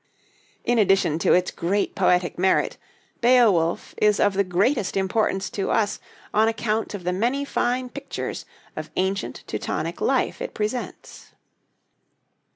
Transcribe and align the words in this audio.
In 0.65 0.79
addition 0.79 1.19
to 1.19 1.33
its 1.33 1.51
great 1.51 1.93
poetic 1.93 2.39
merit, 2.39 2.77
'Beowulf' 3.21 3.93
is 3.97 4.19
of 4.19 4.33
the 4.33 4.43
greatest 4.43 4.97
importance 4.97 5.47
to 5.51 5.69
us 5.69 5.99
on 6.33 6.47
account 6.47 6.95
of 6.95 7.03
the 7.03 7.13
many 7.13 7.45
fine 7.45 7.87
pictures 7.87 8.45
of 8.75 8.89
ancient 8.95 9.43
Teutonic 9.45 10.01
life 10.01 10.41
it 10.41 10.55
presents. 10.55 11.33